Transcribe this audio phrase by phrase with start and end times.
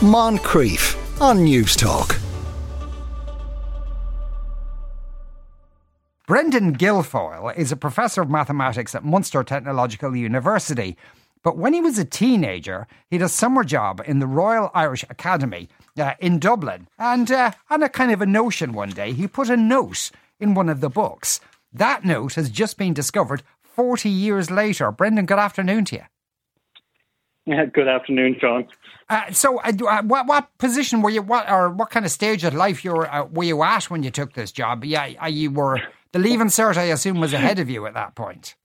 [0.00, 2.20] Moncrieff on Newstalk.
[6.26, 10.98] Brendan Guilfoyle is a professor of mathematics at Munster Technological University.
[11.42, 15.06] But when he was a teenager, he had a summer job in the Royal Irish
[15.08, 16.88] Academy uh, in Dublin.
[16.98, 20.52] And uh, on a kind of a notion one day, he put a note in
[20.52, 21.40] one of the books.
[21.72, 24.92] That note has just been discovered 40 years later.
[24.92, 26.02] Brendan, good afternoon to you.
[27.46, 28.66] Yeah, good afternoon, Sean.
[29.08, 31.22] Uh, so, uh, uh, what what position were you?
[31.22, 34.02] What or what kind of stage of life you were uh, were you at when
[34.02, 34.84] you took this job?
[34.84, 35.80] Yeah, you were
[36.10, 36.76] the leaving cert.
[36.76, 38.56] I assume was ahead of you at that point.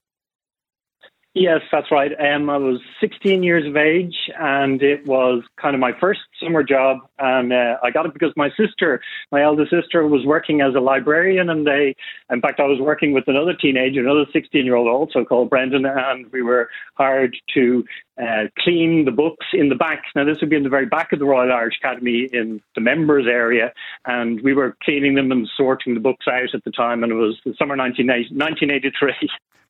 [1.34, 2.12] Yes, that's right.
[2.20, 6.62] Um, I was 16 years of age, and it was kind of my first summer
[6.62, 6.98] job.
[7.18, 9.00] And uh, I got it because my sister,
[9.30, 11.94] my eldest sister, was working as a librarian, and they,
[12.30, 15.86] in fact, I was working with another teenager, another 16 year old, also called Brendan,
[15.86, 17.84] and we were hired to
[18.20, 20.02] uh, clean the books in the back.
[20.14, 22.80] Now, this would be in the very back of the Royal Irish Academy in the
[22.80, 23.72] members area,
[24.04, 27.16] and we were cleaning them and sorting the books out at the time, and it
[27.16, 29.12] was the summer 1983.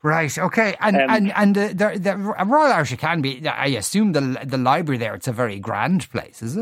[0.02, 0.36] Right.
[0.36, 0.74] Okay.
[0.80, 3.46] And um, and and the, the, the Royal Irish Academy.
[3.46, 5.14] I assume the the library there.
[5.14, 6.61] It's a very grand place, is it?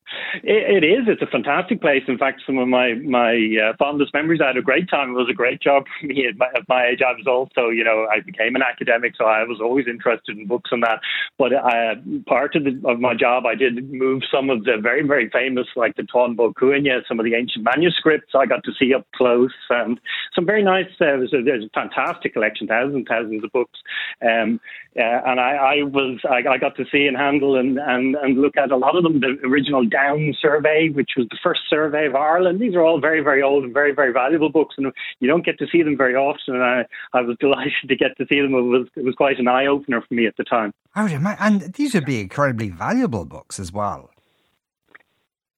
[0.43, 1.07] It, it is.
[1.07, 2.03] It's a fantastic place.
[2.07, 4.41] In fact, some of my my uh, fondest memories.
[4.41, 5.11] I had a great time.
[5.11, 7.01] It was a great job for me at my, at my age.
[7.01, 10.47] I was also, you know, I became an academic, so I was always interested in
[10.47, 10.99] books and that.
[11.37, 11.95] But uh,
[12.27, 15.67] part of, the, of my job, I did move some of the very very famous,
[15.75, 16.53] like the Táin Bó
[17.07, 18.33] some of the ancient manuscripts.
[18.35, 19.99] I got to see up close, and
[20.35, 20.87] some very nice.
[20.99, 23.79] Uh, there's, a, there's a fantastic collection, thousands and thousands of books.
[24.21, 24.59] Um,
[24.97, 28.41] uh, and I, I was I, I, got to see and handle and, and and
[28.41, 29.21] look at a lot of them.
[29.21, 32.59] The original Down survey, which was the first survey of Ireland.
[32.59, 35.59] These are all very very old and very very valuable books, and you don't get
[35.59, 36.55] to see them very often.
[36.55, 38.53] And I, I was delighted to get to see them.
[38.53, 40.73] It was it was quite an eye opener for me at the time.
[40.95, 44.10] Oh, and these would be incredibly valuable books as well.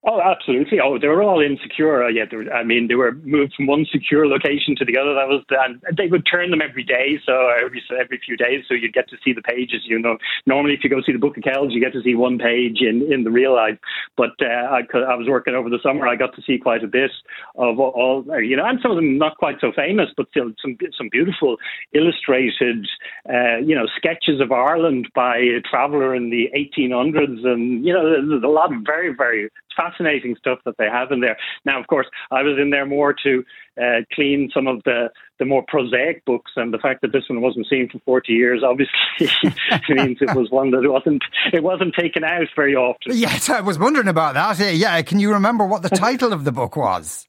[0.06, 0.80] Oh, absolutely.
[0.84, 2.04] Oh, they were all insecure.
[2.04, 5.14] Uh, yeah, were, I mean, they were moved from one secure location to the other.
[5.14, 8.74] That was, and they would turn them every day, so every every few days, so
[8.74, 9.84] you'd get to see the pages.
[9.86, 12.16] You know, normally if you go see the Book of Kells, you get to see
[12.16, 13.78] one page in in the real life.
[14.18, 16.06] But uh, I, I was working over the summer.
[16.06, 17.12] I got to see quite a bit
[17.56, 20.76] of all, you know, and some of them not quite so famous, but still some
[20.98, 21.56] some beautiful
[21.94, 22.90] illustrated,
[23.30, 28.04] uh, you know, sketches of Ireland by a traveller in the 1800s, and you know,
[28.04, 29.93] there's a lot of very very fascinating
[30.38, 31.38] stuff that they have in there.
[31.66, 33.44] Now, of course, I was in there more to
[33.82, 35.10] uh, clean some of the,
[35.40, 38.62] the more prosaic books, and the fact that this one wasn't seen for 40 years
[38.64, 38.94] obviously
[39.90, 43.16] means it was one that wasn't it wasn't taken out very often.
[43.16, 44.76] Yes, I was wondering about that.
[44.76, 47.28] Yeah, can you remember what the title of the book was?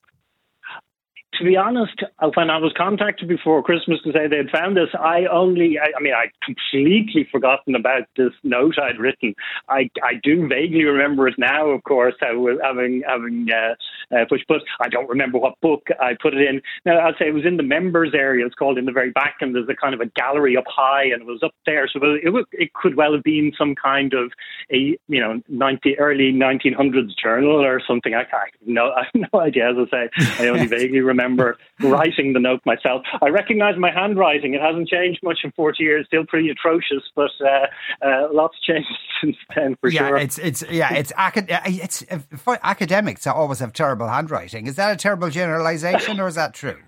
[1.39, 4.77] To be honest, uh, when I was contacted before Christmas to say they had found
[4.77, 9.34] this, I only, I, I mean, I completely forgotten about this note I'd written.
[9.69, 13.75] I, I do vaguely remember it now, of course, having having uh,
[14.15, 16.61] uh, pushed, but I don't remember what book I put it in.
[16.84, 18.47] Now, I'd say it was in the members area.
[18.47, 21.05] It's called in the very back, and there's a kind of a gallery up high,
[21.05, 21.89] and it was up there.
[21.89, 24.33] So it, it, it could well have been some kind of
[24.73, 28.15] a, you know, 90, early 1900s journal or something.
[28.15, 30.44] I, I, no, I have no idea, as I say.
[30.44, 33.03] I only vaguely remember remember writing the note myself.
[33.23, 34.55] I recognise my handwriting.
[34.55, 38.89] It hasn't changed much in 40 years, still pretty atrocious, but uh, uh, lots changed
[39.23, 40.17] since then for yeah, sure.
[40.19, 42.05] It's, it's, yeah, it's, acad- it's
[42.62, 44.67] academics always have terrible handwriting.
[44.67, 46.79] Is that a terrible generalisation or is that true?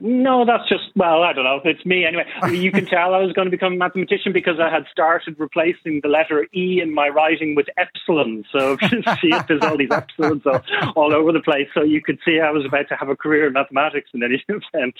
[0.00, 1.60] No, that's just well, I don't know.
[1.64, 2.24] It's me anyway.
[2.62, 6.00] You can tell I was going to become a mathematician because I had started replacing
[6.02, 8.44] the letter E in my writing with epsilon.
[8.52, 8.76] So
[9.20, 11.68] see if there's all these epsilons all, all, over the place.
[11.74, 14.42] So you could see I was about to have a career in mathematics in any
[14.48, 14.94] event.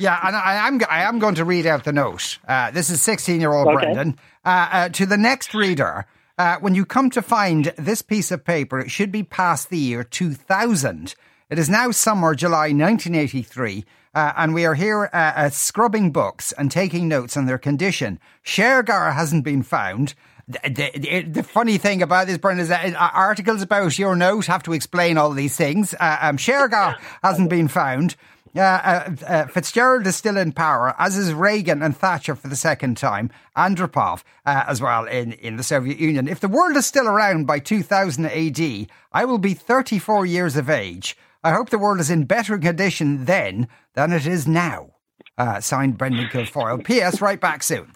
[0.00, 2.38] Yeah, and I am I am going to read out the note.
[2.48, 3.84] Uh, this is 16 year old okay.
[3.84, 6.06] Brendan uh, uh, to the next reader.
[6.38, 9.78] Uh, when you come to find this piece of paper, it should be past the
[9.78, 11.14] year 2000.
[11.50, 13.84] It is now summer, July 1983.
[14.14, 18.18] Uh, and we are here uh, uh, scrubbing books and taking notes on their condition.
[18.44, 20.14] Shergar hasn't been found.
[20.48, 24.46] The, the, the, funny thing about this, Brendan, is that uh, articles about your note
[24.46, 25.94] have to explain all these things.
[25.94, 28.16] Uh, um, Shergar hasn't been found.
[28.54, 32.56] Uh, uh, uh, Fitzgerald is still in power, as is Reagan and Thatcher for the
[32.56, 36.28] second time, Andropov uh, as well in, in the Soviet Union.
[36.28, 40.68] If the world is still around by 2000 AD, I will be 34 years of
[40.68, 41.16] age.
[41.44, 44.90] I hope the world is in better condition then than it is now.
[45.38, 46.84] Uh, signed Brendan Guilfoyle.
[46.84, 47.20] P.S.
[47.20, 47.92] Write back soon.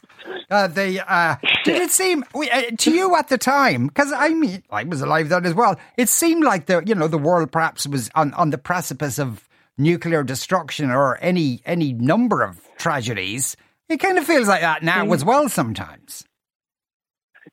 [0.51, 3.89] Uh, the uh, did it seem uh, to you at the time?
[3.89, 5.79] Because I mean, I was alive then as well.
[5.97, 9.49] It seemed like the you know the world perhaps was on, on the precipice of
[9.77, 13.57] nuclear destruction or any any number of tragedies.
[13.89, 15.15] It kind of feels like that now mm.
[15.15, 16.25] as well sometimes.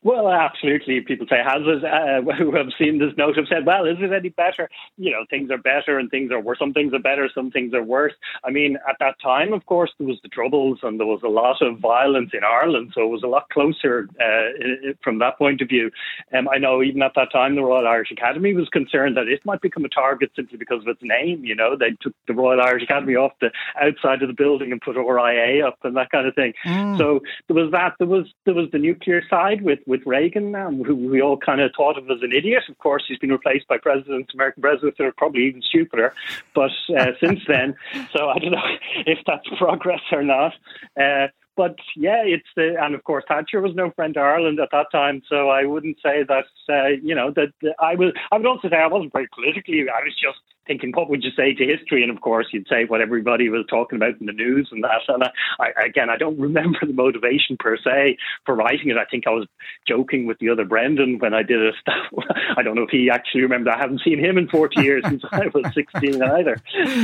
[0.04, 1.00] Well, absolutely.
[1.02, 4.12] People say, has it, uh, who have seen this note have said, well, is it
[4.12, 4.70] any better?
[4.98, 6.60] You know, things are better and things are worse.
[6.60, 8.14] Some things are better, some things are worse.
[8.44, 11.30] I mean, at that time, of course, there was the Troubles and there was a
[11.30, 15.62] lot of violence in Ireland, so it was a lot closer uh, from that point
[15.62, 15.92] of view.
[16.38, 19.46] Um, I know even at that time, the Royal Irish Academy was concerned that it
[19.46, 21.46] might become a target simply because of its name.
[21.46, 23.52] You know, they took the Royal Irish Academy off the
[23.82, 26.54] outside of the building and put RIA up and that kind of thing.
[26.66, 26.98] Mm.
[26.98, 27.94] So there was that.
[28.00, 31.62] There was there was the nuclear side with with Reagan now, who we all kind
[31.62, 32.64] of thought of as an idiot.
[32.70, 36.14] Of course, he's been replaced by presidents, American presidents that are probably even stupider.
[36.54, 37.76] But uh, since then,
[38.12, 40.54] so I don't know if that's progress or not.
[41.00, 44.70] Uh, but yeah, it's the and of course Thatcher was no friend to Ireland at
[44.72, 48.14] that time, so I wouldn't say that uh, you know that I was.
[48.32, 49.82] I would also say I wasn't very politically.
[49.82, 52.04] I was just thinking, what would you say to history?
[52.04, 55.02] And of course, you'd say what everybody was talking about in the news and that.
[55.08, 55.24] And
[55.60, 58.98] I, again, I don't remember the motivation per se for writing it.
[58.98, 59.48] I think I was
[59.88, 61.76] joking with the other Brendan when I did it.
[62.58, 63.74] I don't know if he actually remembered.
[63.74, 66.58] I haven't seen him in 40 years since I was 16 either.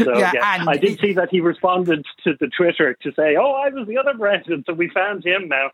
[0.03, 3.53] So yeah, yeah I did see that he responded to the Twitter to say, "Oh,
[3.53, 5.71] I was the other Brendan, so we found him now."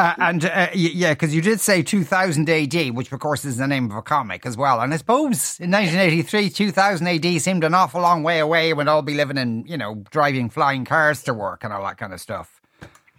[0.00, 3.66] Uh, and uh, yeah, because you did say 2000 AD, which of course is the
[3.66, 4.80] name of a comic as well.
[4.80, 9.02] And I suppose in 1983, 2000 AD seemed an awful long way away when I'll
[9.02, 12.20] be living in, you know, driving flying cars to work and all that kind of
[12.20, 12.62] stuff.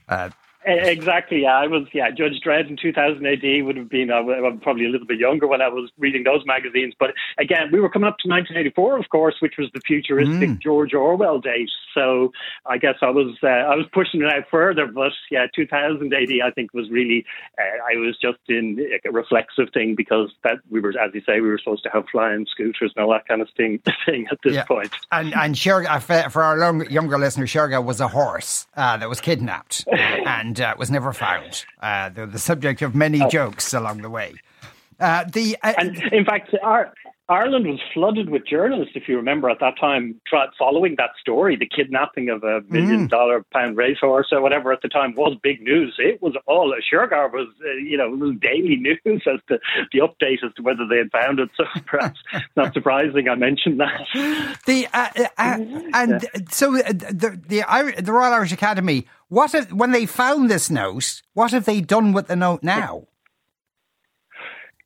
[0.10, 0.31] Uh,
[0.63, 1.41] Exactly.
[1.41, 1.87] Yeah, I was.
[1.91, 5.17] Yeah, Judge Dredd in 2000 AD would have been I uh, probably a little bit
[5.17, 6.93] younger when I was reading those magazines.
[6.99, 10.59] But again, we were coming up to 1984, of course, which was the futuristic mm.
[10.59, 11.69] George Orwell date.
[11.95, 12.31] So
[12.67, 14.85] I guess I was uh, I was pushing it out further.
[14.85, 17.25] But yeah, 2000 AD I think was really
[17.57, 21.41] uh, I was just in a reflexive thing because that we were, as you say,
[21.41, 24.37] we were supposed to have flying scooters and all that kind of thing, thing at
[24.43, 24.65] this yeah.
[24.65, 24.93] point.
[25.11, 29.19] And and Shergar, for our long, younger listener, Shergar was a horse uh, that was
[29.19, 31.65] kidnapped and and uh, was never found.
[31.81, 33.27] Uh, they're the subject of many oh.
[33.27, 34.36] jokes along the way.
[35.00, 36.94] Uh, the uh, and in fact, our
[37.31, 40.19] Ireland was flooded with journalists, if you remember, at that time,
[40.60, 41.56] following that story.
[41.56, 43.10] The kidnapping of a million mm.
[43.10, 45.95] dollar pound racehorse or whatever at the time was big news.
[45.98, 48.75] It was all, a Shergar was, uh, you know, it was daily
[49.06, 49.60] news as to
[49.94, 51.50] the update as to whether they had found it.
[51.56, 52.19] So perhaps
[52.57, 54.01] not surprising I mentioned that.
[54.66, 55.57] The uh, uh, uh
[55.94, 56.42] And yeah.
[56.50, 61.22] so uh, the, the, the Royal Irish Academy, what have, when they found this note,
[61.33, 63.07] what have they done with the note now?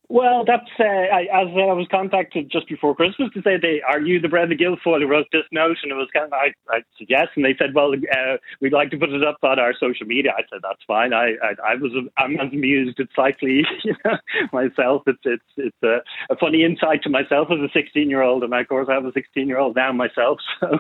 [0.08, 4.00] Well, that's uh, I, as I was contacted just before Christmas to say, "They are
[4.00, 6.82] you the Brendan Guilfoyle who wrote this note?" And it was kind of I, I
[6.98, 9.74] said yes, and they said, "Well, uh, we'd like to put it up on our
[9.74, 13.96] social media." I said, "That's fine." I I, I was I'm amused at slightly you
[14.06, 14.18] know,
[14.54, 15.04] myself.
[15.08, 18.54] It's it's it's a, a funny insight to myself as a 16 year old, and
[18.54, 20.78] of course I have a 16 year old now myself, so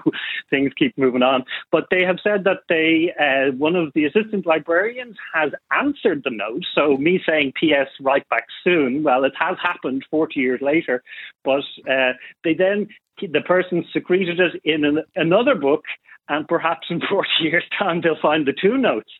[0.51, 1.45] things keep moving on.
[1.71, 6.31] But they have said that they uh, one of the assistant librarians has answered the
[6.31, 6.63] note.
[6.75, 7.87] So me saying "P.S.
[7.99, 11.03] Write back soon." Well, it has happened 40 years later,
[11.43, 12.13] but uh,
[12.43, 12.87] they then,
[13.21, 15.83] the person secreted it in an, another book,
[16.29, 19.11] and perhaps in 40 years' time they'll find the two notes.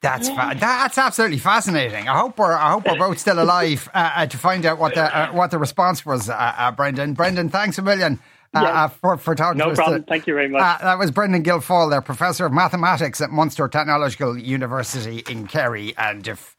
[0.00, 2.08] That's fa- that's absolutely fascinating.
[2.08, 4.94] I hope we're I hope we're both still alive uh, uh, to find out what
[4.94, 7.14] the uh, what the response was, uh, uh, Brendan.
[7.14, 8.20] Brendan, thanks a million.
[8.54, 8.88] Uh, yeah.
[8.88, 9.76] for, for talking no to us.
[9.76, 10.04] No problem.
[10.08, 10.80] Thank you very much.
[10.80, 15.94] that was Brendan Guilfoyle, there, Professor of Mathematics at Munster Technological University in Kerry.
[15.98, 16.56] And if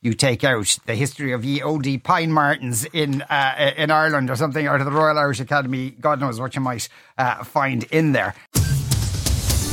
[0.00, 4.36] you take out the history of ye OD Pine Martens in uh, in Ireland or
[4.36, 5.90] something, or to the Royal Irish Academy.
[5.90, 8.34] God knows what you might uh, find in there.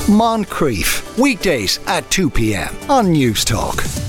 [0.07, 2.75] Moncrieff, weekdays at 2 p.m.
[2.89, 4.04] on Newstalk.